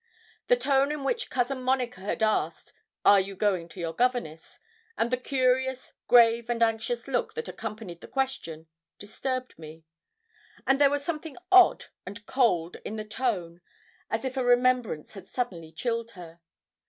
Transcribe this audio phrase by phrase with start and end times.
[0.47, 2.73] The tone in which Cousin Monica had asked,
[3.05, 4.57] 'are you going to your governess?'
[4.97, 8.65] and the curious, grave, and anxious look that accompanied the question,
[8.97, 9.83] disturbed me;
[10.65, 13.61] and there was something odd and cold in the tone
[14.09, 16.41] as if a remembrance had suddenly chilled her.